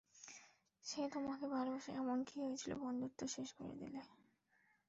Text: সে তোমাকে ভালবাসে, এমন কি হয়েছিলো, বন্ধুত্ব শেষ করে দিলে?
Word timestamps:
সে 0.85 1.01
তোমাকে 1.13 1.45
ভালবাসে, 1.47 1.91
এমন 2.01 2.17
কি 2.27 2.35
হয়েছিলো, 2.43 2.75
বন্ধুত্ব 2.83 3.19
শেষ 3.35 3.49
করে 3.57 3.73
দিলে? 3.81 4.01